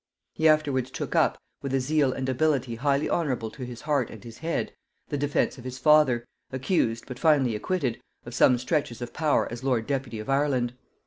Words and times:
He 0.33 0.47
afterwards 0.47 0.89
took 0.89 1.15
up, 1.15 1.37
with 1.61 1.75
a 1.75 1.79
zeal 1.79 2.11
and 2.11 2.27
ability 2.27 2.73
highly 2.73 3.07
honorable 3.07 3.51
to 3.51 3.63
his 3.65 3.81
heart 3.81 4.09
and 4.09 4.23
his 4.23 4.39
head, 4.39 4.73
the 5.09 5.15
defence 5.19 5.59
of 5.59 5.63
his 5.63 5.77
father, 5.77 6.25
accused, 6.51 7.05
but 7.05 7.19
finally 7.19 7.55
acquitted, 7.55 8.01
of 8.25 8.33
some 8.33 8.57
stretches 8.57 9.03
of 9.03 9.13
power 9.13 9.47
as 9.51 9.63
lord 9.63 9.85
deputy 9.85 10.17
of 10.17 10.27
Ireland. 10.27 10.73